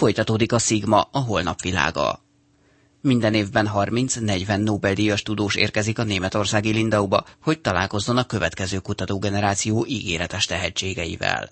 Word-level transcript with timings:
Folytatódik 0.00 0.52
a 0.52 0.58
Sigma, 0.58 1.08
a 1.12 1.18
holnap 1.18 1.60
világa. 1.60 2.24
Minden 3.00 3.34
évben 3.34 3.70
30-40 3.74 4.62
Nobel-díjas 4.62 5.22
tudós 5.22 5.54
érkezik 5.54 5.98
a 5.98 6.02
németországi 6.02 6.70
Lindauba, 6.70 7.24
hogy 7.42 7.60
találkozzon 7.60 8.16
a 8.16 8.24
következő 8.24 8.78
kutatógeneráció 8.78 9.84
ígéretes 9.88 10.44
tehetségeivel. 10.46 11.50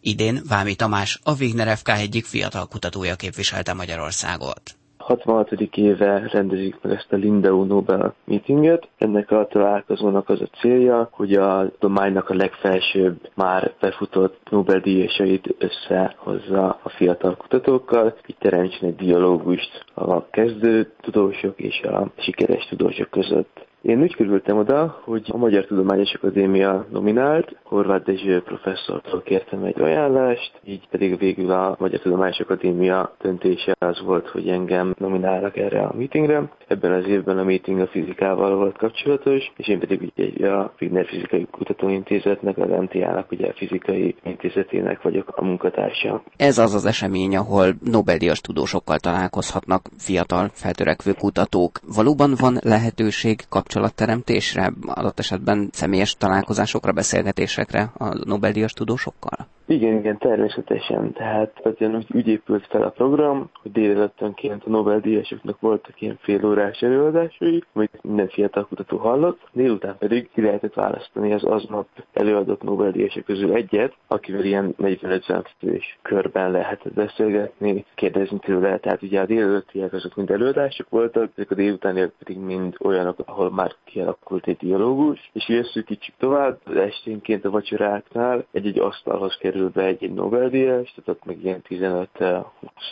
Idén 0.00 0.42
Vámi 0.48 0.74
Tamás, 0.74 1.20
a 1.22 1.34
Wigner 1.36 1.76
FK 1.78 1.88
egyik 1.88 2.24
fiatal 2.24 2.66
kutatója 2.66 3.16
képviselte 3.16 3.72
Magyarországot. 3.72 4.77
66. 5.08 5.52
éve 5.76 6.28
rendezik 6.32 6.76
meg 6.82 6.92
ezt 6.92 7.12
a 7.12 7.16
Lindau 7.16 7.64
Nobel 7.64 8.14
meetinget. 8.24 8.88
Ennek 8.98 9.30
a 9.30 9.46
találkozónak 9.46 10.28
az 10.28 10.40
a 10.40 10.58
célja, 10.60 11.08
hogy 11.12 11.32
a 11.32 11.70
tudománynak 11.78 12.30
a 12.30 12.34
legfelsőbb 12.34 13.30
már 13.34 13.72
befutott 13.80 14.38
Nobel-díjasait 14.50 15.54
összehozza 15.58 16.78
a 16.82 16.88
fiatal 16.88 17.36
kutatókkal, 17.36 18.16
így 18.26 18.36
teremtsen 18.38 18.88
egy 18.88 18.96
dialógust 18.96 19.84
a 19.94 20.30
kezdő 20.30 20.92
tudósok 21.00 21.60
és 21.60 21.80
a 21.80 22.10
sikeres 22.16 22.66
tudósok 22.66 23.10
között. 23.10 23.67
Én 23.82 24.02
úgy 24.02 24.14
kerültem 24.14 24.58
oda, 24.58 25.00
hogy 25.04 25.30
a 25.32 25.36
Magyar 25.36 25.64
Tudományos 25.64 26.12
Akadémia 26.14 26.86
nominált, 26.90 27.56
Horváth 27.62 28.04
Dezső 28.04 28.42
professzortól 28.42 29.22
kértem 29.22 29.64
egy 29.64 29.80
ajánlást, 29.80 30.60
így 30.64 30.88
pedig 30.90 31.18
végül 31.18 31.50
a 31.50 31.76
Magyar 31.78 32.00
Tudományos 32.00 32.38
Akadémia 32.38 33.14
döntése 33.22 33.76
az 33.78 34.02
volt, 34.02 34.28
hogy 34.28 34.48
engem 34.48 34.94
nominálnak 34.98 35.56
erre 35.56 35.80
a 35.80 35.94
meetingre. 35.96 36.42
Ebben 36.66 36.92
az 36.92 37.06
évben 37.06 37.38
a 37.38 37.44
meeting 37.44 37.80
a 37.80 37.86
fizikával 37.86 38.56
volt 38.56 38.76
kapcsolatos, 38.76 39.52
és 39.56 39.68
én 39.68 39.78
pedig 39.78 40.12
ugye 40.16 40.50
a 40.50 40.72
Wigner 40.80 41.06
Fizikai 41.06 41.46
Kutatóintézetnek, 41.50 42.58
az 42.58 42.68
MTA-nak, 42.68 43.30
ugye 43.30 43.46
a 43.46 43.52
fizikai 43.56 44.14
intézetének 44.24 45.02
vagyok 45.02 45.32
a 45.36 45.44
munkatársa. 45.44 46.22
Ez 46.36 46.58
az 46.58 46.74
az 46.74 46.84
esemény, 46.84 47.36
ahol 47.36 47.66
Nobel-díjas 47.84 48.40
tudósokkal 48.40 48.98
találkozhatnak 48.98 49.88
fiatal, 49.98 50.50
feltörekvő 50.52 51.12
kutatók. 51.12 51.80
Valóban 51.96 52.34
van 52.40 52.58
lehetőség 52.62 53.36
kapcsolatban 53.48 53.66
kapcsolatteremtésre, 53.68 54.72
adott 54.86 55.18
esetben 55.18 55.68
személyes 55.72 56.14
találkozásokra, 56.14 56.92
beszélgetésekre 56.92 57.92
a 57.98 58.24
Nobel-díjas 58.24 58.72
tudósokkal? 58.72 59.37
Igen, 59.70 59.96
igen, 59.96 60.18
természetesen. 60.18 61.12
Tehát 61.12 61.60
azért 61.62 61.94
úgy, 61.94 62.06
úgy 62.14 62.28
épült 62.28 62.66
fel 62.66 62.82
a 62.82 62.88
program, 62.90 63.50
hogy 63.62 63.72
délelőttönként 63.72 64.64
a 64.64 64.70
Nobel-díjasoknak 64.70 65.60
voltak 65.60 66.00
ilyen 66.00 66.18
félórás 66.20 66.82
előadásai, 66.82 67.62
amit 67.72 67.98
minden 68.02 68.28
fiatal 68.28 68.66
kutató 68.66 68.96
hallott, 68.96 69.40
délután 69.52 69.96
pedig 69.98 70.30
ki 70.34 70.40
lehetett 70.40 70.74
választani 70.74 71.32
az 71.32 71.44
aznap 71.44 71.86
előadott 72.12 72.62
Nobel-díjasok 72.62 73.24
közül 73.24 73.52
egyet, 73.52 73.94
akivel 74.06 74.44
ilyen 74.44 74.74
45 74.76 75.24
fős 75.58 75.98
körben 76.02 76.50
lehetett 76.50 76.94
beszélgetni, 76.94 77.84
kérdezni 77.94 78.38
tőle. 78.38 78.78
Tehát 78.78 79.02
ugye 79.02 79.20
a 79.20 79.26
délelőttiek 79.26 79.92
azok 79.92 80.14
mind 80.16 80.30
előadások 80.30 80.88
voltak, 80.88 81.30
ezek 81.36 81.50
a 81.50 81.54
délutániak 81.54 82.12
pedig 82.18 82.38
mind 82.38 82.76
olyanok, 82.78 83.18
ahol 83.24 83.50
már 83.50 83.74
kialakult 83.84 84.46
egy 84.46 84.56
dialógus, 84.56 85.30
és 85.32 85.48
így 85.48 85.64
szűkítsük 85.64 86.14
tovább, 86.18 86.58
esténként 86.76 87.44
a 87.44 87.50
vacsoráknál 87.50 88.44
egy-egy 88.52 88.78
asztalhoz 88.78 89.36
kerül 89.36 89.56
be 89.66 89.84
egy, 89.84 90.12
Nobel-díjas, 90.12 90.94
tehát 91.04 91.24
meg 91.24 91.44
ilyen 91.44 91.62
15-20 91.68 92.44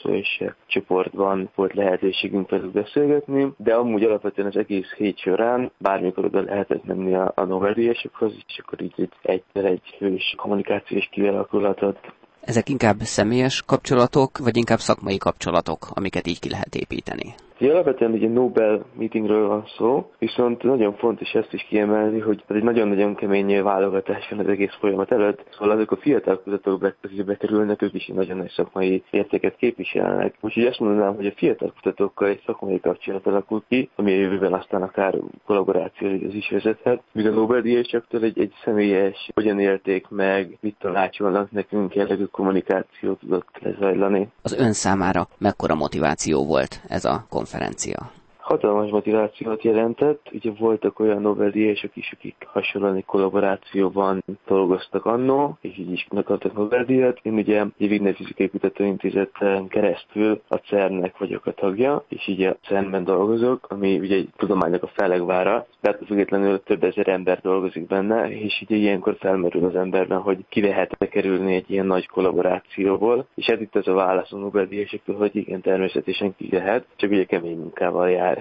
és 0.02 0.44
csoportban 0.66 1.50
volt 1.54 1.74
lehetőségünk 1.74 2.50
velük 2.50 2.72
beszélgetni, 2.72 3.52
de 3.56 3.74
amúgy 3.74 4.02
alapvetően 4.02 4.48
az 4.48 4.56
egész 4.56 4.92
hét 4.96 5.18
során 5.18 5.70
bármikor 5.78 6.24
oda 6.24 6.40
lehetett 6.40 6.84
menni 6.84 7.14
a, 7.14 7.32
a 7.34 7.44
Nobel-díjasokhoz, 7.44 8.32
és 8.46 8.58
akkor 8.58 8.82
így 8.82 8.94
egy, 8.96 9.12
egy, 9.22 9.64
egy 9.64 9.96
hős 9.98 10.34
kommunikációs 10.36 11.08
kialakulhatott 11.10 12.14
ezek 12.40 12.68
inkább 12.68 13.00
személyes 13.00 13.62
kapcsolatok, 13.62 14.38
vagy 14.38 14.56
inkább 14.56 14.78
szakmai 14.78 15.18
kapcsolatok, 15.18 15.88
amiket 15.94 16.26
így 16.26 16.38
ki 16.38 16.50
lehet 16.50 16.74
építeni? 16.74 17.34
Ugye 17.60 17.70
alapvetően 17.72 18.12
egy 18.12 18.32
Nobel 18.32 18.84
meetingről 18.98 19.48
van 19.48 19.64
szó, 19.76 20.10
viszont 20.18 20.62
nagyon 20.62 20.94
fontos 20.94 21.32
ezt 21.34 21.52
is 21.52 21.62
kiemelni, 21.68 22.18
hogy 22.18 22.44
ez 22.46 22.56
egy 22.56 22.62
nagyon-nagyon 22.62 23.14
kemény 23.14 23.62
válogatás 23.62 24.28
van 24.30 24.38
az 24.38 24.48
egész 24.48 24.74
folyamat 24.80 25.12
előtt, 25.12 25.44
szóval 25.50 25.76
azok 25.76 25.90
a 25.90 25.96
fiatal 25.96 26.40
kutatók 26.42 26.80
be, 26.80 26.94
bekerülnek, 27.26 27.82
ők 27.82 27.94
is 27.94 28.06
nagyon 28.06 28.36
nagy 28.36 28.52
szakmai 28.56 29.02
értéket 29.10 29.56
képviselnek. 29.56 30.34
Úgyhogy 30.40 30.64
azt 30.64 30.78
mondanám, 30.78 31.14
hogy 31.14 31.26
a 31.26 31.32
fiatal 31.36 31.72
kutatókkal 31.72 32.28
egy 32.28 32.42
szakmai 32.46 32.80
kapcsolat 32.80 33.26
alakul 33.26 33.62
ki, 33.68 33.90
ami 33.96 34.12
a 34.12 34.16
jövőben 34.16 34.52
aztán 34.52 34.82
akár 34.82 35.14
kollaborációhoz 35.46 36.34
is 36.34 36.50
vezethet, 36.50 37.02
míg 37.12 37.26
a 37.26 37.30
Nobel-díjasoktól 37.30 38.22
egy, 38.22 38.38
egy 38.38 38.52
személyes, 38.64 39.30
hogyan 39.34 39.58
élték 39.58 40.08
meg, 40.08 40.58
mit 40.60 40.76
tanácsolnak 40.78 41.50
nekünk, 41.50 41.94
jellegű 41.94 42.24
kommunikáció 42.24 43.14
tudott 43.14 43.48
lezajlani. 43.60 44.28
Az 44.42 44.52
ön 44.52 44.72
számára 44.72 45.28
mekkora 45.38 45.74
motiváció 45.74 46.44
volt 46.44 46.80
ez 46.88 47.04
a 47.04 47.10
konferencia? 47.10 47.44
Konferencia? 47.46 48.15
Hatalmas 48.46 48.90
motivációt 48.90 49.62
jelentett. 49.62 50.28
Ugye 50.32 50.50
voltak 50.58 51.00
olyan 51.00 51.20
Nobel-díjasok 51.20 51.96
is, 51.96 52.12
akik 52.16 52.46
hasonlóan 52.46 53.04
kollaborációban 53.06 54.22
dolgoztak 54.46 55.04
annó, 55.04 55.56
és 55.60 55.78
így 55.78 55.92
is 55.92 56.06
megkaptak 56.10 56.54
Nobel-díjat. 56.54 57.18
Én 57.22 57.32
ugye 57.32 57.60
a 57.60 57.68
Wigner 57.78 58.14
Fizikai 58.14 58.48
Kutatóintézeten 58.48 59.68
keresztül 59.68 60.40
a 60.48 60.56
CERN-nek 60.56 61.18
vagyok 61.18 61.46
a 61.46 61.52
tagja, 61.52 62.04
és 62.08 62.28
így 62.28 62.42
a 62.42 62.56
CERN-ben 62.62 63.04
dolgozok, 63.04 63.66
ami 63.68 63.98
ugye 63.98 64.14
egy 64.14 64.28
tudománynak 64.36 64.82
a 64.82 64.90
felegvára. 64.94 65.66
Tehát 65.80 66.00
függetlenül 66.06 66.62
több 66.62 66.84
ezer 66.84 67.08
ember 67.08 67.40
dolgozik 67.40 67.86
benne, 67.86 68.30
és 68.30 68.60
így 68.60 68.70
ilyenkor 68.70 69.16
felmerül 69.18 69.64
az 69.64 69.76
emberben, 69.76 70.18
hogy 70.18 70.44
ki 70.48 70.60
lehet 70.60 71.08
kerülni 71.10 71.54
egy 71.54 71.70
ilyen 71.70 71.86
nagy 71.86 72.06
kollaborációból. 72.06 73.26
És 73.34 73.46
ez 73.46 73.60
itt 73.60 73.76
az 73.76 73.88
a 73.88 73.92
válasz 73.92 74.32
a 74.32 74.36
Nobel-díjasoktól, 74.36 75.16
hogy 75.16 75.36
igen, 75.36 75.60
természetesen 75.60 76.34
ki 76.36 76.48
lehet, 76.50 76.86
csak 76.96 77.10
ugye 77.10 77.24
kemény 77.24 77.56
munkával 77.56 78.10
jár. 78.10 78.35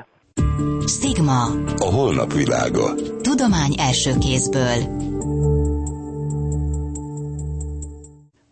Stigma. 0.87 1.43
A 1.77 1.91
holnap 1.93 2.33
világa. 2.33 2.95
Tudomány 3.21 3.75
első 3.77 4.17
kézből. 4.17 5.03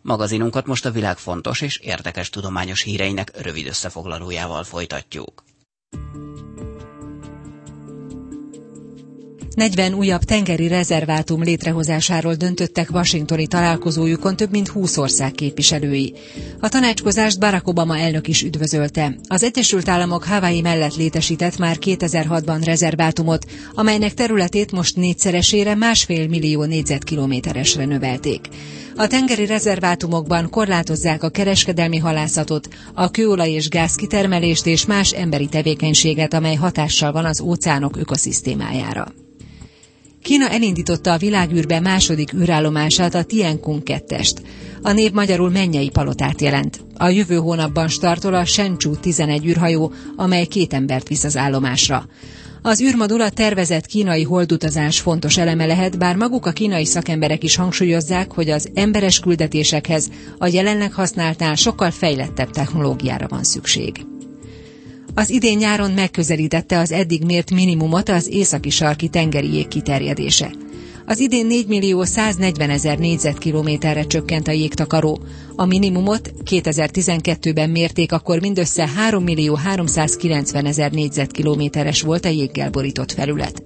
Magazinunkat 0.02 0.66
most 0.66 0.84
a 0.84 0.90
világ 0.90 1.18
fontos 1.18 1.60
és 1.60 1.78
érdekes 1.78 2.30
tudományos 2.30 2.82
híreinek 2.82 3.42
rövid 3.42 3.66
összefoglalójával 3.66 4.64
folytatjuk. 4.64 5.44
40 9.54 9.94
újabb 9.94 10.22
tengeri 10.22 10.68
rezervátum 10.68 11.42
létrehozásáról 11.42 12.34
döntöttek 12.34 12.90
washingtoni 12.92 13.46
találkozójukon 13.46 14.36
több 14.36 14.50
mint 14.50 14.68
20 14.68 14.96
ország 14.96 15.32
képviselői. 15.32 16.14
A 16.60 16.68
tanácskozást 16.68 17.38
Barack 17.38 17.68
Obama 17.68 17.98
elnök 17.98 18.28
is 18.28 18.42
üdvözölte. 18.42 19.16
Az 19.28 19.42
Egyesült 19.42 19.88
Államok 19.88 20.24
Hawaii 20.24 20.60
mellett 20.60 20.96
létesített 20.96 21.58
már 21.58 21.76
2006-ban 21.80 22.60
rezervátumot, 22.64 23.44
amelynek 23.74 24.14
területét 24.14 24.72
most 24.72 24.96
négyszeresére 24.96 25.74
másfél 25.74 26.28
millió 26.28 26.64
négyzetkilométeresre 26.64 27.84
növelték. 27.84 28.40
A 28.96 29.06
tengeri 29.06 29.46
rezervátumokban 29.46 30.50
korlátozzák 30.50 31.22
a 31.22 31.28
kereskedelmi 31.28 31.98
halászatot, 31.98 32.68
a 32.94 33.10
kőolaj 33.10 33.50
és 33.50 33.68
gáz 33.68 33.94
kitermelést 33.94 34.66
és 34.66 34.86
más 34.86 35.10
emberi 35.10 35.46
tevékenységet, 35.46 36.34
amely 36.34 36.54
hatással 36.54 37.12
van 37.12 37.24
az 37.24 37.40
óceánok 37.40 37.96
ökoszisztémájára. 37.96 39.06
Kína 40.24 40.48
elindította 40.48 41.12
a 41.12 41.18
világűrbe 41.18 41.80
második 41.80 42.32
űrállomását, 42.32 43.14
a 43.14 43.22
Tiankun 43.22 43.82
2-est. 43.84 44.36
A 44.82 44.92
név 44.92 45.12
magyarul 45.12 45.50
mennyei 45.50 45.90
palotát 45.90 46.40
jelent. 46.40 46.80
A 46.96 47.08
jövő 47.08 47.36
hónapban 47.36 47.88
startol 47.88 48.34
a 48.34 48.44
Shenzhou 48.44 48.96
11 48.96 49.46
űrhajó, 49.46 49.92
amely 50.16 50.46
két 50.46 50.72
embert 50.72 51.08
visz 51.08 51.24
az 51.24 51.36
állomásra. 51.36 52.06
Az 52.62 52.80
űrmodul 52.80 53.20
a 53.20 53.30
tervezett 53.30 53.86
kínai 53.86 54.22
holdutazás 54.22 55.00
fontos 55.00 55.36
eleme 55.36 55.66
lehet, 55.66 55.98
bár 55.98 56.16
maguk 56.16 56.46
a 56.46 56.52
kínai 56.52 56.84
szakemberek 56.84 57.42
is 57.42 57.56
hangsúlyozzák, 57.56 58.32
hogy 58.32 58.50
az 58.50 58.70
emberes 58.74 59.20
küldetésekhez 59.20 60.10
a 60.38 60.46
jelenleg 60.46 60.92
használtál 60.92 61.54
sokkal 61.54 61.90
fejlettebb 61.90 62.50
technológiára 62.50 63.28
van 63.28 63.42
szükség. 63.42 64.06
Az 65.14 65.30
idén 65.30 65.56
nyáron 65.58 65.90
megközelítette 65.90 66.78
az 66.78 66.92
eddig 66.92 67.24
mért 67.24 67.50
minimumot 67.50 68.08
az 68.08 68.28
északi 68.28 68.70
sarki 68.70 69.08
tengeri 69.08 69.54
jég 69.54 69.68
kiterjedése. 69.68 70.54
Az 71.06 71.18
idén 71.18 71.46
4 71.46 71.66
millió 71.66 72.04
140 72.04 72.70
ezer 72.70 72.98
négyzetkilométerre 72.98 74.06
csökkent 74.06 74.48
a 74.48 74.52
jégtakaró. 74.52 75.20
A 75.56 75.64
minimumot 75.64 76.32
2012-ben 76.50 77.70
mérték, 77.70 78.12
akkor 78.12 78.40
mindössze 78.40 78.88
3 78.96 79.24
millió 79.24 79.54
390 79.54 80.66
ezer 80.66 80.90
négyzetkilométeres 80.92 82.02
volt 82.02 82.24
a 82.24 82.28
jéggel 82.28 82.70
borított 82.70 83.12
felület. 83.12 83.62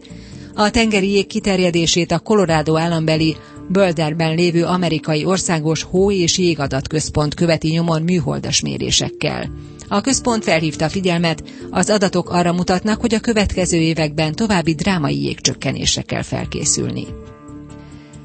A 0.54 0.70
tengeri 0.70 1.12
jég 1.12 1.26
kiterjedését 1.26 2.12
a 2.12 2.18
Colorado 2.18 2.76
állambeli 2.76 3.36
Boulderben 3.68 4.34
lévő 4.34 4.64
amerikai 4.64 5.24
országos 5.24 5.82
hó- 5.82 6.12
és 6.12 6.38
jégadatközpont 6.38 7.34
követi 7.34 7.68
nyomon 7.68 8.02
műholdas 8.02 8.60
mérésekkel. 8.60 9.50
A 9.88 10.00
központ 10.00 10.44
felhívta 10.44 10.88
figyelmet, 10.88 11.42
az 11.70 11.90
adatok 11.90 12.30
arra 12.30 12.52
mutatnak, 12.52 13.00
hogy 13.00 13.14
a 13.14 13.20
következő 13.20 13.76
években 13.76 14.34
további 14.34 14.74
drámai 14.74 15.22
jégcsökkenésre 15.22 16.22
felkészülni. 16.22 17.06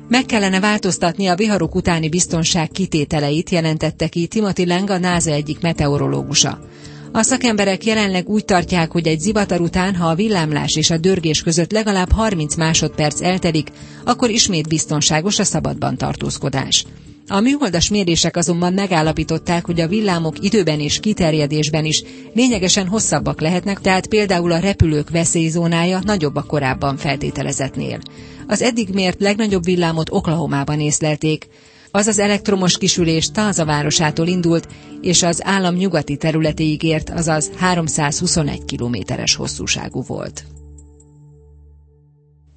Meg 0.07 0.25
kellene 0.25 0.59
változtatni 0.59 1.27
a 1.27 1.35
viharok 1.35 1.75
utáni 1.75 2.09
biztonság 2.09 2.69
kitételeit, 2.69 3.49
jelentette 3.49 4.07
ki 4.07 4.27
Timothy 4.27 4.65
Lang, 4.65 4.89
a 4.89 4.97
NASA 4.97 5.31
egyik 5.31 5.59
meteorológusa. 5.61 6.59
A 7.15 7.21
szakemberek 7.24 7.86
jelenleg 7.86 8.30
úgy 8.30 8.45
tartják, 8.45 8.92
hogy 8.92 9.07
egy 9.07 9.19
zivatar 9.19 9.62
után, 9.62 9.95
ha 9.95 10.07
a 10.07 10.15
villámlás 10.15 10.75
és 10.75 10.89
a 10.89 10.98
dörgés 10.98 11.42
között 11.42 11.71
legalább 11.71 12.12
30 12.12 12.56
másodperc 12.56 13.21
eltelik, 13.21 13.68
akkor 14.06 14.30
ismét 14.30 14.68
biztonságos 14.68 15.39
a 15.39 15.44
szabadban 15.44 15.98
tartózkodás. 15.98 16.86
A 17.27 17.39
műholdas 17.39 17.89
mérések 17.89 18.38
azonban 18.38 18.74
megállapították, 18.74 19.65
hogy 19.65 19.80
a 19.81 19.88
villámok 19.88 20.36
időben 20.44 20.80
és 20.80 21.00
kiterjedésben 21.00 21.86
is 21.86 22.04
lényegesen 22.33 22.88
hosszabbak 22.88 23.42
lehetnek, 23.42 23.80
tehát 23.81 24.07
például 24.07 24.51
a 24.51 24.60
repülők 24.60 25.10
veszélyzónája 25.10 26.00
nagyobb 26.04 26.36
a 26.36 26.44
korábban 26.44 26.98
feltételezetnél. 26.98 28.00
Az 28.48 28.62
eddig 28.62 28.89
mért 28.94 29.21
legnagyobb 29.21 29.63
villámot 29.63 30.12
Oklahomában 30.12 30.80
észlelték. 30.80 31.48
Az 31.95 32.07
az 32.07 32.19
elektromos 32.19 32.77
kisülés 32.77 33.31
Táza 33.31 33.65
városától 33.65 34.27
indult, 34.27 34.67
és 35.01 35.23
az 35.23 35.45
állam 35.45 35.75
nyugati 35.75 36.17
területéig 36.17 36.83
ért, 36.83 37.09
azaz 37.09 37.51
321 37.57 38.65
kilométeres 38.65 39.35
hosszúságú 39.35 40.03
volt. 40.03 40.43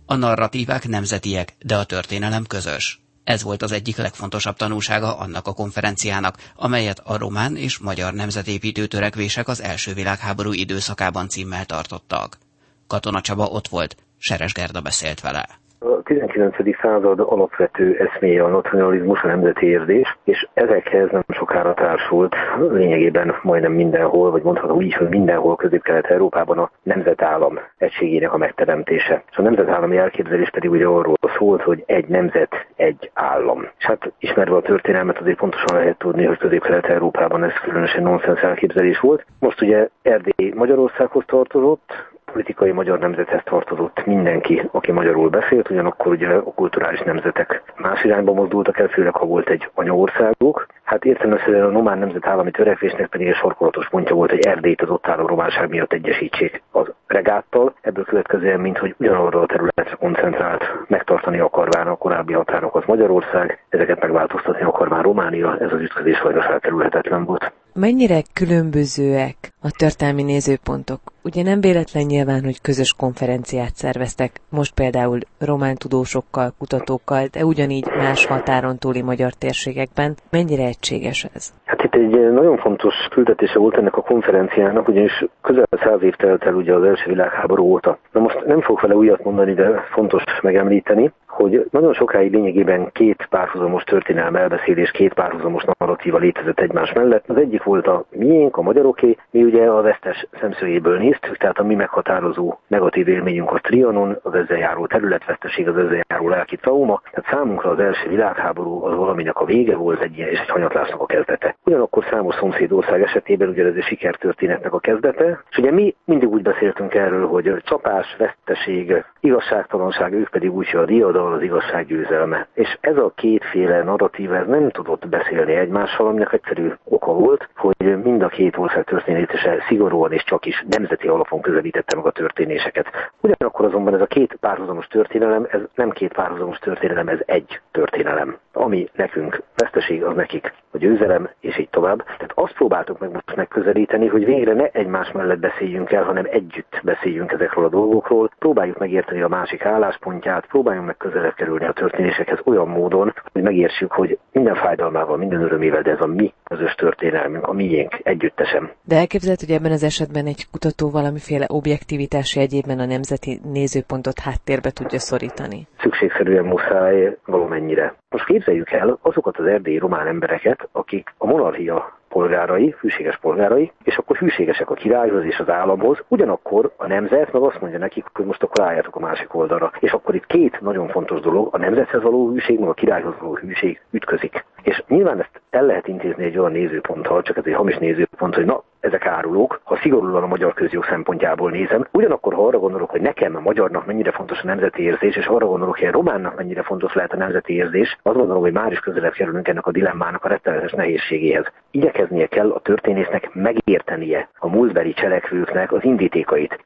A 0.06 0.14
narratívák 0.14 0.88
nemzetiek, 0.88 1.56
de 1.60 1.76
a 1.76 1.84
történelem 1.84 2.46
közös. 2.46 3.00
Ez 3.24 3.42
volt 3.42 3.62
az 3.62 3.72
egyik 3.72 3.96
legfontosabb 3.96 4.56
tanúsága 4.56 5.18
annak 5.18 5.46
a 5.46 5.52
konferenciának, 5.52 6.52
amelyet 6.54 7.00
a 7.04 7.16
román 7.16 7.56
és 7.56 7.78
magyar 7.78 8.12
nemzetépítő 8.14 8.86
törekvések 8.86 9.48
az 9.48 9.62
első 9.62 9.94
világháború 9.94 10.52
időszakában 10.52 11.28
címmel 11.28 11.66
tartottak. 11.66 12.38
Katona 12.86 13.20
Csaba 13.20 13.44
ott 13.44 13.68
volt, 13.68 13.96
Seres 14.18 14.52
Gerda 14.52 14.80
beszélt 14.80 15.20
vele. 15.20 15.48
A 15.86 16.02
19. 16.02 16.56
század 16.80 17.20
alapvető 17.20 17.96
eszméje 17.98 18.42
a 18.42 18.48
nacionalizmus, 18.48 19.22
a 19.22 19.26
nemzeti 19.26 19.66
érzés, 19.66 20.16
és 20.24 20.48
ezekhez 20.54 21.10
nem 21.10 21.22
sokára 21.28 21.74
társult 21.74 22.34
lényegében 22.70 23.34
majdnem 23.42 23.72
mindenhol, 23.72 24.30
vagy 24.30 24.42
mondhatom 24.42 24.80
így, 24.80 24.94
hogy 24.94 25.08
mindenhol 25.08 25.56
közép-kelet-európában 25.56 26.58
a 26.58 26.70
nemzetállam 26.82 27.58
egységének 27.78 28.32
a 28.32 28.36
megteremtése. 28.36 29.22
És 29.30 29.36
a 29.36 29.42
nemzetállami 29.42 29.96
elképzelés 29.96 30.50
pedig 30.50 30.70
ugye 30.70 30.86
arról 30.86 31.16
szólt, 31.38 31.62
hogy 31.62 31.82
egy 31.86 32.06
nemzet, 32.08 32.66
egy 32.76 33.10
állam. 33.14 33.68
És 33.78 33.84
hát 33.84 34.12
ismerve 34.18 34.56
a 34.56 34.62
történelmet 34.62 35.18
azért 35.18 35.38
pontosan 35.38 35.76
lehet 35.76 35.98
tudni, 35.98 36.24
hogy 36.24 36.38
közép-kelet-európában 36.38 37.44
ez 37.44 37.52
különösen 37.52 38.02
nonsens 38.02 38.40
elképzelés 38.40 39.00
volt. 39.00 39.26
Most 39.38 39.62
ugye 39.62 39.88
Erdély 40.02 40.52
Magyarországhoz 40.54 41.24
tartozott, 41.26 42.14
politikai 42.36 42.72
magyar 42.72 42.98
nemzethez 42.98 43.40
tartozott 43.44 44.04
mindenki, 44.06 44.68
aki 44.72 44.92
magyarul 44.92 45.28
beszélt, 45.28 45.70
ugyanakkor 45.70 46.12
ugye 46.12 46.28
a 46.28 46.42
kulturális 46.42 47.00
nemzetek 47.00 47.62
más 47.76 48.04
irányba 48.04 48.32
mozdultak 48.32 48.78
el, 48.78 48.88
főleg 48.88 49.14
ha 49.14 49.26
volt 49.26 49.48
egy 49.48 49.70
anyaországuk. 49.74 50.66
Hát 50.82 51.04
értelemszerűen 51.04 51.64
a 51.64 51.72
román 51.72 51.98
nemzetállami 51.98 52.50
törekvésnek 52.50 53.06
pedig 53.06 53.26
egy 53.26 53.34
sorkolatos 53.34 53.88
pontja 53.88 54.14
volt, 54.14 54.30
hogy 54.30 54.46
Erdélyt 54.46 54.82
az 54.82 54.90
ott 54.90 55.06
álló 55.06 55.26
románság 55.26 55.68
miatt 55.68 55.92
egyesítsék 55.92 56.62
az 56.70 56.92
regáttal. 57.06 57.74
Ebből 57.80 58.04
következően, 58.04 58.60
mint 58.60 58.78
hogy 58.78 58.94
ugyanarra 58.98 59.40
a 59.40 59.46
területre 59.46 59.96
koncentrált, 59.98 60.64
megtartani 60.88 61.38
akarván 61.38 61.86
a 61.86 61.96
korábbi 61.96 62.32
határokat 62.32 62.86
Magyarország, 62.86 63.64
ezeket 63.68 64.00
megváltoztatni 64.00 64.62
akarván 64.62 65.02
Románia, 65.02 65.56
ez 65.58 65.72
az 65.72 65.80
ütközés 65.80 66.16
sajnos 66.16 66.44
elkerülhetetlen 66.44 67.24
volt. 67.24 67.52
Mennyire 67.78 68.20
különbözőek 68.32 69.36
a 69.62 69.70
történelmi 69.78 70.22
nézőpontok? 70.22 71.00
Ugye 71.24 71.42
nem 71.42 71.60
véletlen 71.60 72.04
nyilván, 72.04 72.42
hogy 72.44 72.60
közös 72.60 72.94
konferenciát 72.98 73.74
szerveztek, 73.74 74.30
most 74.48 74.74
például 74.74 75.18
román 75.38 75.74
tudósokkal, 75.74 76.54
kutatókkal, 76.58 77.26
de 77.32 77.44
ugyanígy 77.44 77.86
más 77.96 78.26
határon 78.26 78.78
túli 78.78 79.02
magyar 79.02 79.32
térségekben. 79.32 80.14
Mennyire 80.30 80.64
egységes 80.64 81.24
ez? 81.34 81.52
Hát 81.64 81.82
itt 81.82 81.94
egy 81.94 82.32
nagyon 82.32 82.56
fontos 82.56 82.94
küldetése 83.10 83.58
volt 83.58 83.76
ennek 83.76 83.96
a 83.96 84.02
konferenciának, 84.02 84.88
ugyanis 84.88 85.24
közel 85.42 85.66
száz 85.70 86.02
év 86.02 86.14
telt 86.14 86.44
el 86.44 86.54
ugye 86.54 86.74
az 86.74 86.82
első 86.82 87.10
világháború 87.10 87.64
óta. 87.64 87.98
Na 88.12 88.20
most 88.20 88.44
nem 88.46 88.60
fogok 88.60 88.80
vele 88.80 88.94
újat 88.94 89.24
mondani, 89.24 89.54
de 89.54 89.84
fontos 89.92 90.22
megemlíteni, 90.42 91.12
hogy 91.36 91.66
nagyon 91.70 91.92
sokáig 91.94 92.32
lényegében 92.32 92.90
két 92.92 93.26
párhuzamos 93.30 93.82
történelme 93.84 94.40
elbeszélés, 94.40 94.90
két 94.90 95.14
párhuzamos 95.14 95.64
narratíva 95.78 96.18
létezett 96.18 96.60
egymás 96.60 96.92
mellett. 96.92 97.24
Az 97.28 97.36
egyik 97.36 97.62
volt 97.62 97.86
a 97.86 98.04
miénk, 98.10 98.56
a 98.56 98.62
magyaroké, 98.62 99.16
mi 99.30 99.42
ugye 99.42 99.66
a 99.66 99.82
vesztes 99.82 100.26
szemszögéből 100.40 100.98
néztük, 100.98 101.36
tehát 101.36 101.58
a 101.58 101.64
mi 101.64 101.74
meghatározó 101.74 102.58
negatív 102.66 103.08
élményünk 103.08 103.50
a 103.50 103.58
Trianon, 103.58 104.18
az 104.22 104.34
ezzel 104.34 104.58
járó 104.58 104.86
területveszteség, 104.86 105.68
az 105.68 105.76
ezzel 105.76 106.04
járó 106.08 106.28
lelki 106.28 106.56
trauma. 106.56 107.02
Tehát 107.10 107.30
számunkra 107.30 107.70
az 107.70 107.78
első 107.78 108.08
világháború 108.08 108.84
az 108.84 108.96
valaminek 108.96 109.40
a 109.40 109.44
vége 109.44 109.76
volt, 109.76 110.00
egy 110.00 110.16
ilyen 110.16 110.28
és 110.28 110.40
egy 110.40 110.48
hanyatlásnak 110.48 111.00
a 111.00 111.06
kezdete. 111.06 111.56
Ugyanakkor 111.64 112.04
számos 112.10 112.34
szomszédország 112.34 113.02
esetében 113.02 113.48
ugye 113.48 113.64
ez 113.64 113.74
egy 113.74 113.82
sikertörténetnek 113.82 114.72
a 114.72 114.78
kezdete, 114.78 115.42
és 115.50 115.56
ugye 115.58 115.70
mi 115.70 115.94
mindig 116.04 116.28
úgy 116.28 116.42
beszéltünk 116.42 116.94
erről, 116.94 117.26
hogy 117.26 117.62
csapás, 117.64 118.16
veszteség, 118.18 119.04
igazságtalanság, 119.20 120.12
ők 120.12 120.28
pedig 120.28 120.52
úgy, 120.52 120.70
hogy 120.70 120.80
a 120.80 120.84
diadal, 120.84 121.25
az 121.32 121.42
igazság 121.42 121.86
győzelme. 121.86 122.46
És 122.54 122.78
ez 122.80 122.96
a 122.96 123.12
kétféle 123.14 123.82
narratíva 123.82 124.36
ez 124.36 124.46
nem 124.46 124.70
tudott 124.70 125.08
beszélni 125.08 125.54
egymással, 125.54 126.06
aminek 126.06 126.32
egyszerű 126.32 126.72
oka 126.84 127.12
volt, 127.12 127.48
hogy 127.56 128.02
mind 128.02 128.22
a 128.22 128.28
két 128.28 128.56
ország 128.56 128.84
történése 128.84 129.64
szigorúan 129.68 130.12
és 130.12 130.24
csak 130.24 130.46
is 130.46 130.64
nemzeti 130.68 131.08
alapon 131.08 131.40
közelítette 131.40 131.96
meg 131.96 132.06
a 132.06 132.10
történéseket. 132.10 132.86
Ugyanakkor 133.20 133.64
azonban 133.64 133.94
ez 133.94 134.00
a 134.00 134.06
két 134.06 134.36
párhuzamos 134.40 134.86
történelem, 134.86 135.46
ez 135.50 135.60
nem 135.74 135.90
két 135.90 136.12
párhuzamos 136.12 136.58
történelem, 136.58 137.08
ez 137.08 137.18
egy 137.24 137.60
történelem. 137.70 138.36
Ami 138.52 138.88
nekünk 138.92 139.42
veszteség, 139.56 140.04
az 140.04 140.14
nekik 140.14 140.52
a 140.70 140.78
győzelem, 140.78 141.28
és 141.40 141.58
így 141.58 141.68
tovább. 141.68 142.04
Tehát 142.04 142.32
azt 142.34 142.52
próbáltuk 142.52 142.98
meg 142.98 143.12
most 143.12 143.36
megközelíteni, 143.36 144.06
hogy 144.06 144.24
végre 144.24 144.52
ne 144.52 144.66
egymás 144.66 145.12
mellett 145.12 145.38
beszéljünk 145.38 145.92
el, 145.92 146.04
hanem 146.04 146.26
együtt 146.30 146.80
beszéljünk 146.82 147.32
ezekről 147.32 147.64
a 147.64 147.68
dolgokról, 147.68 148.30
próbáljuk 148.38 148.78
megérteni 148.78 149.22
a 149.22 149.28
másik 149.28 149.64
álláspontját, 149.64 150.46
próbáljunk 150.46 150.86
meg 150.86 150.96
közelebb 151.16 151.34
kerülni 151.34 151.66
a 151.66 151.72
történésekhez 151.72 152.38
olyan 152.44 152.68
módon, 152.68 153.14
hogy 153.32 153.42
megértsük, 153.42 153.92
hogy 153.92 154.18
minden 154.32 154.54
fájdalmával, 154.54 155.16
minden 155.16 155.42
örömével, 155.42 155.82
de 155.82 155.90
ez 155.90 156.00
a 156.00 156.06
mi 156.06 156.32
közös 156.44 156.74
történelmünk, 156.74 157.46
a 157.46 157.52
miénk 157.52 158.00
együttesen. 158.02 158.70
De 158.84 158.96
elképzelhet, 158.96 159.40
hogy 159.40 159.50
ebben 159.50 159.72
az 159.72 159.82
esetben 159.82 160.26
egy 160.26 160.46
kutató 160.50 160.90
valamiféle 160.90 161.46
objektivitás 161.48 162.36
jegyében 162.36 162.78
a 162.78 162.84
nemzeti 162.84 163.40
nézőpontot 163.52 164.18
háttérbe 164.18 164.70
tudja 164.70 164.98
szorítani? 164.98 165.66
Szükségszerűen 165.80 166.44
muszáj 166.44 167.16
valamennyire. 167.24 167.94
Most 168.08 168.26
képzeljük 168.26 168.70
el 168.70 168.98
azokat 169.02 169.36
az 169.36 169.46
erdélyi 169.46 169.78
román 169.78 170.06
embereket, 170.06 170.68
akik 170.72 171.14
a 171.18 171.26
monarchia 171.26 171.95
polgárai, 172.16 172.74
hűséges 172.80 173.18
polgárai, 173.18 173.72
és 173.84 173.96
akkor 173.96 174.16
hűségesek 174.16 174.70
a 174.70 174.74
királyhoz 174.74 175.24
és 175.24 175.38
az 175.38 175.48
államhoz, 175.48 176.04
ugyanakkor 176.08 176.72
a 176.76 176.86
nemzet 176.86 177.32
meg 177.32 177.42
azt 177.42 177.60
mondja 177.60 177.78
nekik, 177.78 178.04
hogy 178.14 178.24
most 178.24 178.42
akkor 178.42 178.64
álljatok 178.64 178.96
a 178.96 179.00
másik 179.00 179.34
oldalra. 179.34 179.72
És 179.80 179.92
akkor 179.92 180.14
itt 180.14 180.26
két 180.26 180.60
nagyon 180.60 180.88
fontos 180.88 181.20
dolog, 181.20 181.48
a 181.50 181.58
nemzethez 181.58 182.02
való 182.02 182.30
hűség, 182.30 182.58
meg 182.58 182.68
a 182.68 182.74
királyhoz 182.74 183.14
való 183.20 183.34
hűség 183.34 183.80
ütközik. 183.90 184.44
És 184.62 184.82
nyilván 184.88 185.20
ezt 185.20 185.40
el 185.50 185.64
lehet 185.64 185.88
intézni 185.88 186.24
egy 186.24 186.38
olyan 186.38 186.52
nézőponttal, 186.52 187.22
csak 187.22 187.36
ez 187.36 187.44
egy 187.46 187.54
hamis 187.54 187.76
nézőpont, 187.76 188.34
hogy 188.34 188.44
na, 188.44 188.62
ezek 188.80 189.06
árulók, 189.06 189.60
ha 189.64 189.78
szigorúan 189.82 190.22
a 190.22 190.26
magyar 190.26 190.54
közjog 190.54 190.84
szempontjából 190.84 191.50
nézem. 191.50 191.86
Ugyanakkor, 191.92 192.34
ha 192.34 192.46
arra 192.46 192.58
gondolok, 192.58 192.90
hogy 192.90 193.00
nekem 193.00 193.36
a 193.36 193.40
magyarnak 193.40 193.86
mennyire 193.86 194.10
fontos 194.10 194.38
a 194.38 194.46
nemzeti 194.46 194.82
érzés, 194.82 195.16
és 195.16 195.26
arra 195.26 195.46
gondolok, 195.46 195.78
hogy 195.78 195.88
a 195.88 195.90
románnak 195.90 196.36
mennyire 196.36 196.62
fontos 196.62 196.94
lehet 196.94 197.12
a 197.12 197.16
nemzeti 197.16 197.52
érzés, 197.54 197.98
azt 198.02 198.16
gondolom, 198.16 198.42
hogy 198.42 198.52
már 198.52 198.72
is 198.72 198.78
közelebb 198.78 199.12
kerülünk 199.12 199.48
ennek 199.48 199.66
a 199.66 199.72
dilemmának 199.72 200.24
a 200.24 200.28
rettenetes 200.28 200.72
nehézségéhez. 200.72 201.46
Igyekeznie 201.70 202.26
kell 202.26 202.50
a 202.50 202.60
történésznek 202.60 203.30
megértenie 203.34 204.28
a 204.38 204.48
múltbeli 204.48 204.92
cselekvőknek 204.92 205.72
az 205.72 205.84
indítékait. 205.84 206.64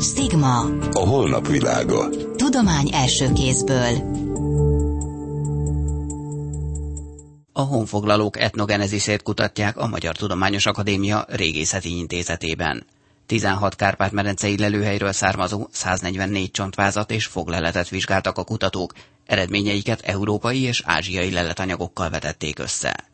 Stigma. 0.00 0.56
A 0.92 1.08
holnap 1.08 1.46
világa. 1.46 2.08
Tudomány 2.36 2.88
első 2.92 3.26
kézből. 3.34 4.19
A 7.60 7.64
honfoglalók 7.64 8.38
etnogenezisét 8.38 9.22
kutatják 9.22 9.76
a 9.76 9.86
Magyar 9.86 10.16
Tudományos 10.16 10.66
Akadémia 10.66 11.24
régészeti 11.28 11.96
intézetében. 11.96 12.86
16 13.26 13.74
Kárpát-medencei 13.76 14.58
lelőhelyről 14.58 15.12
származó 15.12 15.66
144 15.70 16.50
csontvázat 16.50 17.10
és 17.10 17.26
fogleletet 17.26 17.88
vizsgáltak 17.88 18.38
a 18.38 18.44
kutatók, 18.44 18.92
eredményeiket 19.26 20.00
európai 20.00 20.62
és 20.62 20.82
ázsiai 20.84 21.30
leletanyagokkal 21.30 22.10
vetették 22.10 22.58
össze. 22.58 23.04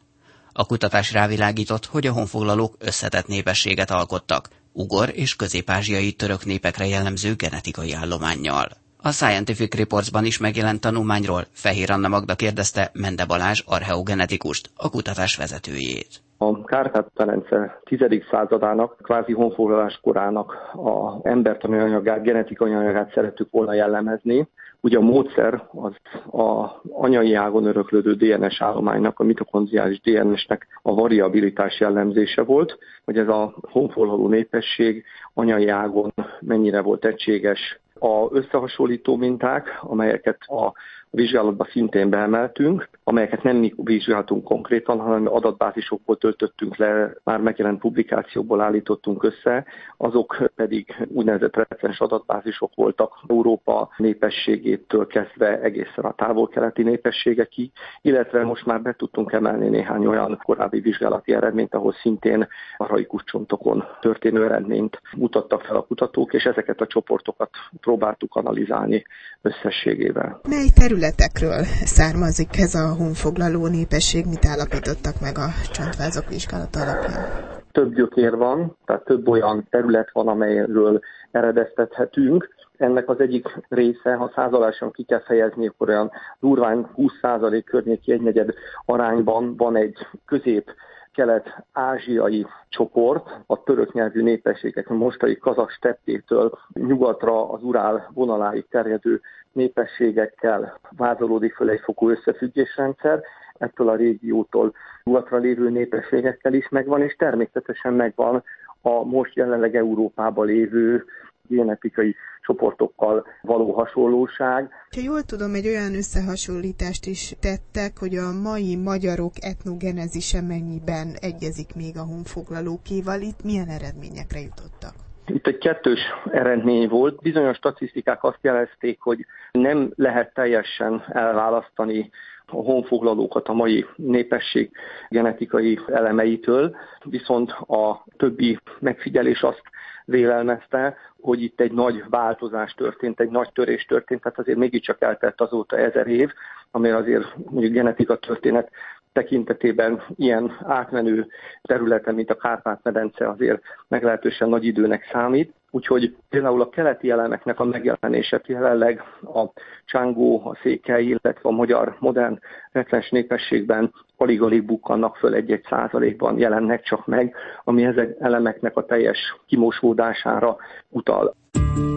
A 0.52 0.64
kutatás 0.66 1.12
rávilágított, 1.12 1.86
hogy 1.86 2.06
a 2.06 2.12
honfoglalók 2.12 2.76
összetett 2.78 3.26
népességet 3.26 3.90
alkottak, 3.90 4.48
ugor 4.72 5.12
és 5.14 5.36
közép-ázsiai 5.36 6.12
török 6.12 6.44
népekre 6.44 6.86
jellemző 6.86 7.34
genetikai 7.34 7.92
állományjal. 7.92 8.68
A 9.06 9.12
Scientific 9.12 9.74
Reportsban 9.76 10.24
is 10.24 10.38
megjelent 10.38 10.80
tanulmányról 10.80 11.42
Fehér 11.52 11.90
Anna 11.90 12.08
Magda 12.08 12.34
kérdezte 12.34 12.90
Mende 12.92 13.24
Balázs 13.26 13.62
archeogenetikust, 13.66 14.70
a 14.76 14.90
kutatás 14.90 15.36
vezetőjét. 15.36 16.08
A 16.38 16.64
Kárpát-Pelence 16.64 17.80
10. 17.84 18.00
századának, 18.30 18.96
kvázi 19.02 19.32
honfoglalás 19.32 19.98
korának 20.02 20.52
a 20.72 21.28
embertani 21.28 21.78
anyagát, 21.78 22.22
genetikai 22.22 22.72
anyagát 22.72 23.12
szerettük 23.14 23.50
volna 23.50 23.74
jellemezni, 23.74 24.48
Ugye 24.80 24.98
a 24.98 25.00
módszer 25.00 25.68
az 25.72 25.92
a 26.40 26.80
anyai 26.90 27.34
ágon 27.34 27.64
öröklődő 27.64 28.14
DNS 28.14 28.60
állománynak, 28.60 29.20
a 29.20 29.24
mitokondriális 29.24 30.00
DNS-nek 30.00 30.66
a 30.82 30.94
variabilitás 30.94 31.80
jellemzése 31.80 32.42
volt, 32.42 32.78
hogy 33.04 33.18
ez 33.18 33.28
a 33.28 33.54
honfoglaló 33.60 34.28
népesség 34.28 35.04
anyai 35.34 35.68
ágon 35.68 36.12
mennyire 36.40 36.80
volt 36.80 37.04
egységes, 37.04 37.80
a 37.98 38.28
összehasonlító 38.30 39.16
minták, 39.16 39.78
amelyeket 39.80 40.38
a 40.42 40.72
vizsgálatba 41.16 41.66
szintén 41.70 42.10
beemeltünk, 42.10 42.88
amelyeket 43.04 43.42
nem 43.42 43.56
mi 43.56 43.74
vizsgáltunk 43.76 44.44
konkrétan, 44.44 44.98
hanem 44.98 45.34
adatbázisokból 45.34 46.16
töltöttünk 46.16 46.76
le, 46.76 47.12
már 47.24 47.40
megjelent 47.40 47.78
publikációkból 47.80 48.60
állítottunk 48.60 49.22
össze, 49.22 49.64
azok 49.96 50.50
pedig 50.54 51.06
úgynevezett 51.08 51.56
recens 51.56 52.00
adatbázisok 52.00 52.74
voltak 52.74 53.12
Európa 53.28 53.90
népességétől 53.96 55.06
kezdve 55.06 55.60
egészen 55.60 56.04
a 56.04 56.14
távol-keleti 56.14 56.82
népességekig, 56.82 57.70
illetve 58.02 58.44
most 58.44 58.66
már 58.66 58.82
be 58.82 58.92
tudtunk 58.92 59.32
emelni 59.32 59.68
néhány 59.68 60.06
olyan 60.06 60.40
korábbi 60.42 60.80
vizsgálati 60.80 61.34
eredményt, 61.34 61.74
ahol 61.74 61.92
szintén 61.92 62.48
arhaikus 62.76 63.24
csontokon 63.24 63.84
történő 64.00 64.44
eredményt 64.44 65.00
mutattak 65.16 65.60
fel 65.60 65.76
a 65.76 65.86
kutatók, 65.86 66.32
és 66.32 66.44
ezeket 66.44 66.80
a 66.80 66.86
csoportokat 66.86 67.50
próbáltuk 67.80 68.34
analizálni 68.34 69.04
összességével. 69.42 70.40
Mely 70.48 70.68
területekről 71.06 71.62
származik 71.84 72.58
ez 72.58 72.74
a 72.74 72.94
honfoglaló 72.94 73.66
népesség, 73.66 74.24
mit 74.26 74.46
állapítottak 74.46 75.20
meg 75.20 75.38
a 75.38 75.48
csontvázok 75.72 76.28
vizsgálata 76.28 76.80
alapján? 76.80 77.24
Több 77.72 77.94
gyökér 77.94 78.36
van, 78.36 78.76
tehát 78.86 79.04
több 79.04 79.28
olyan 79.28 79.66
terület 79.70 80.10
van, 80.12 80.28
amelyről 80.28 81.00
eredeztethetünk. 81.30 82.54
Ennek 82.76 83.08
az 83.08 83.20
egyik 83.20 83.46
része, 83.68 84.14
ha 84.14 84.32
százaláson 84.34 84.90
ki 84.92 85.02
kell 85.04 85.22
fejezni, 85.22 85.66
akkor 85.66 85.88
olyan 85.88 86.10
durván 86.40 86.90
20% 86.96 87.62
környéki 87.64 88.12
egynegyed 88.12 88.54
arányban 88.84 89.56
van 89.56 89.76
egy 89.76 89.96
közép 90.26 90.70
kelet-ázsiai 91.16 92.46
csoport, 92.68 93.30
a 93.46 93.62
török 93.62 93.92
nyelvű 93.92 94.22
népességek, 94.22 94.88
mostai 94.88 95.38
kazak 95.38 95.70
steppétől 95.70 96.58
nyugatra 96.72 97.50
az 97.50 97.62
Urál 97.62 98.10
vonaláig 98.14 98.66
terjedő 98.68 99.20
népességekkel 99.52 100.78
vázolódik 100.96 101.54
föl 101.54 101.70
egy 101.70 101.80
fokú 101.80 102.10
összefüggésrendszer, 102.10 103.22
ettől 103.58 103.88
a 103.88 103.96
régiótól 103.96 104.72
nyugatra 105.04 105.36
lévő 105.36 105.70
népességekkel 105.70 106.52
is 106.52 106.68
megvan, 106.68 107.02
és 107.02 107.14
természetesen 107.16 107.92
megvan 107.92 108.42
a 108.80 109.04
most 109.04 109.34
jelenleg 109.36 109.76
Európában 109.76 110.46
lévő 110.46 111.04
genetikai 111.48 112.16
csoportokkal 112.46 113.26
való 113.42 113.72
hasonlóság. 113.72 114.70
Ha 114.94 115.00
jól 115.04 115.22
tudom, 115.22 115.54
egy 115.54 115.66
olyan 115.66 115.94
összehasonlítást 115.94 117.06
is 117.06 117.34
tettek, 117.40 117.98
hogy 117.98 118.14
a 118.16 118.32
mai 118.42 118.76
magyarok 118.76 119.32
etnogenezise 119.40 120.40
mennyiben 120.40 121.08
egyezik 121.20 121.74
még 121.74 121.98
a 121.98 122.04
honfoglalókéval. 122.04 123.20
Itt 123.20 123.42
milyen 123.44 123.68
eredményekre 123.68 124.40
jutottak? 124.40 124.94
Itt 125.26 125.46
egy 125.46 125.58
kettős 125.58 126.00
eredmény 126.30 126.88
volt. 126.88 127.22
Bizonyos 127.22 127.56
statisztikák 127.56 128.24
azt 128.24 128.38
jelezték, 128.40 129.00
hogy 129.00 129.26
nem 129.52 129.92
lehet 129.96 130.34
teljesen 130.34 131.04
elválasztani 131.08 132.10
a 132.46 132.56
honfoglalókat 132.56 133.48
a 133.48 133.52
mai 133.52 133.86
népesség 133.96 134.70
genetikai 135.08 135.78
elemeitől, 135.86 136.76
viszont 137.04 137.50
a 137.50 138.04
többi 138.16 138.58
megfigyelés 138.78 139.42
azt 139.42 139.62
vélelmezte, 140.06 140.96
hogy 141.20 141.42
itt 141.42 141.60
egy 141.60 141.72
nagy 141.72 142.04
változás 142.08 142.74
történt, 142.74 143.20
egy 143.20 143.30
nagy 143.30 143.52
törés 143.52 143.84
történt, 143.84 144.22
tehát 144.22 144.38
azért 144.38 144.58
mégiscsak 144.58 145.02
eltelt 145.02 145.40
azóta 145.40 145.78
ezer 145.78 146.06
év, 146.06 146.32
ami 146.70 146.88
azért 146.90 147.36
mondjuk 147.50 147.72
genetika 147.72 148.16
történet 148.16 148.70
tekintetében 149.12 150.02
ilyen 150.16 150.56
átmenő 150.64 151.26
területen, 151.62 152.14
mint 152.14 152.30
a 152.30 152.36
Kárpát-medence 152.36 153.28
azért 153.28 153.62
meglehetősen 153.88 154.48
nagy 154.48 154.64
időnek 154.64 155.08
számít. 155.12 155.54
Úgyhogy 155.70 156.16
például 156.28 156.60
a 156.60 156.68
keleti 156.68 157.10
elemeknek 157.10 157.60
a 157.60 157.64
megjelenése 157.64 158.40
jelenleg 158.46 159.02
a 159.22 159.44
csángó, 159.84 160.46
a 160.46 160.58
székely, 160.62 161.04
illetve 161.04 161.40
a 161.42 161.50
magyar 161.50 161.96
modern 161.98 162.38
recens 162.72 163.10
népességben 163.10 163.92
alig-alig 164.16 164.64
bukkannak 164.64 165.16
föl 165.16 165.34
egy-egy 165.34 165.64
százalékban 165.68 166.38
jelennek 166.38 166.82
csak 166.82 167.06
meg, 167.06 167.34
ami 167.64 167.84
ezek 167.84 168.16
elemeknek 168.20 168.76
a 168.76 168.84
teljes 168.84 169.18
kimosódására 169.46 170.56
utal. 170.88 171.34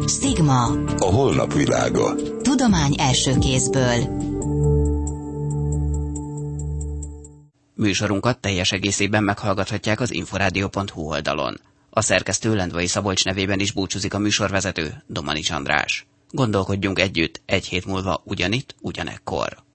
Stigma. 0.07 0.63
A 0.97 1.13
holnap 1.15 1.53
világa. 1.53 2.15
Tudomány 2.41 2.95
első 2.97 3.31
kézből. 3.39 4.27
Műsorunkat 7.75 8.39
teljes 8.39 8.71
egészében 8.71 9.23
meghallgathatják 9.23 9.99
az 9.99 10.13
inforádió.hu 10.13 11.01
oldalon. 11.01 11.55
A 11.89 12.01
szerkesztő 12.01 12.55
Lendvai 12.55 12.87
Szabolcs 12.87 13.25
nevében 13.25 13.59
is 13.59 13.73
búcsúzik 13.73 14.13
a 14.13 14.19
műsorvezető, 14.19 14.87
Domani 15.07 15.41
András. 15.53 16.07
Gondolkodjunk 16.31 16.99
együtt 16.99 17.41
egy 17.45 17.65
hét 17.65 17.85
múlva 17.85 18.21
ugyanitt, 18.25 18.75
ugyanekkor. 18.81 19.68